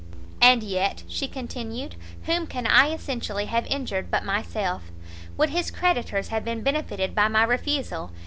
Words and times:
"And 0.41 0.63
yet," 0.63 1.03
she 1.07 1.27
continued, 1.27 1.95
"whom 2.23 2.47
can 2.47 2.65
I 2.65 2.89
essentially 2.89 3.45
have 3.45 3.67
injured 3.67 4.09
but 4.09 4.25
myself? 4.25 4.89
would 5.37 5.51
his 5.51 5.69
creditors 5.69 6.29
have 6.29 6.43
been 6.43 6.63
benefitted 6.63 7.13
by 7.13 7.27
my 7.27 7.43
refusal? 7.43 8.09